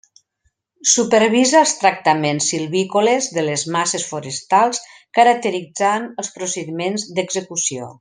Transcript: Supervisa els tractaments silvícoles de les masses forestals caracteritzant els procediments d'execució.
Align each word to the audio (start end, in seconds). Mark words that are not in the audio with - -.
Supervisa 0.91 1.59
els 1.59 1.73
tractaments 1.81 2.47
silvícoles 2.55 3.29
de 3.37 3.45
les 3.45 3.67
masses 3.77 4.09
forestals 4.15 4.83
caracteritzant 5.19 6.13
els 6.25 6.37
procediments 6.41 7.11
d'execució. 7.19 7.89